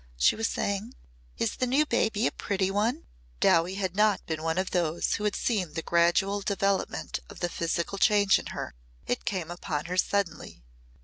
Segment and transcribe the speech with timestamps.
[0.17, 0.95] she was saying.
[1.37, 3.03] "Is the new baby a pretty one?"
[3.39, 7.49] Dowie had not been one of those who had seen the gradual development of the
[7.49, 8.73] physical change in her.
[9.05, 10.63] It came upon her suddenly.